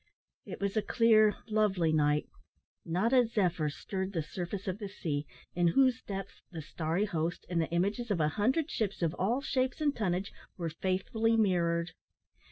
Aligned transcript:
It 0.47 0.59
was 0.59 0.75
a 0.75 0.81
clear, 0.81 1.35
lovely 1.47 1.93
night. 1.93 2.27
Not 2.83 3.13
a 3.13 3.27
zephyr 3.27 3.69
stirred 3.69 4.13
the 4.13 4.23
surface 4.23 4.67
of 4.67 4.79
the 4.79 4.87
sea, 4.89 5.27
in 5.53 5.67
whose 5.67 6.01
depths 6.01 6.41
the 6.51 6.63
starry 6.63 7.05
host 7.05 7.45
and 7.51 7.61
the 7.61 7.69
images 7.69 8.09
of 8.09 8.19
a 8.19 8.29
hundred 8.29 8.71
ships 8.71 9.03
of 9.03 9.13
all 9.19 9.41
shapes 9.41 9.79
and 9.79 9.95
tonnage 9.95 10.33
were 10.57 10.69
faithfully 10.71 11.37
mirrored. 11.37 11.91